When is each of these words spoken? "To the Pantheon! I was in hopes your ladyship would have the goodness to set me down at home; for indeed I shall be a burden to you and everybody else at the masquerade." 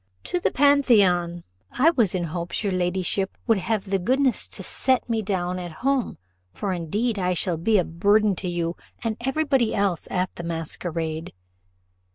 "To 0.23 0.39
the 0.39 0.49
Pantheon! 0.49 1.43
I 1.73 1.91
was 1.91 2.15
in 2.15 2.23
hopes 2.23 2.63
your 2.63 2.73
ladyship 2.73 3.37
would 3.45 3.59
have 3.59 3.85
the 3.85 3.99
goodness 3.99 4.47
to 4.47 4.63
set 4.63 5.07
me 5.07 5.21
down 5.21 5.59
at 5.59 5.71
home; 5.85 6.17
for 6.51 6.73
indeed 6.73 7.19
I 7.19 7.35
shall 7.35 7.57
be 7.57 7.77
a 7.77 7.83
burden 7.83 8.35
to 8.37 8.49
you 8.49 8.75
and 9.03 9.15
everybody 9.21 9.75
else 9.75 10.07
at 10.09 10.33
the 10.37 10.43
masquerade." 10.43 11.33